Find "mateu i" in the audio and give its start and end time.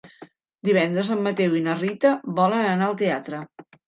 1.27-1.61